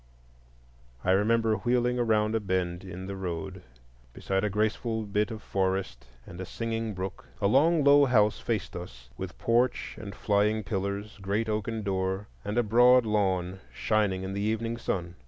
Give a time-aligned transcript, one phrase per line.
[1.03, 3.61] I remember wheeling around a bend in the road
[4.13, 7.27] beside a graceful bit of forest and a singing brook.
[7.39, 12.57] A long low house faced us, with porch and flying pillars, great oaken door, and
[12.57, 15.17] a broad lawn shining in the evening sun.